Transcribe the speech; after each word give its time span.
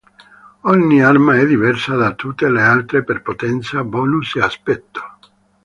Ogni 0.61 1.03
arma 1.03 1.37
è 1.37 1.45
diversa 1.45 1.93
da 1.95 2.15
tutte 2.15 2.49
le 2.49 2.63
altre 2.63 3.03
per 3.03 3.21
potenza, 3.21 3.83
bonus 3.83 4.33
e 4.35 4.41
aspetto. 4.41 5.01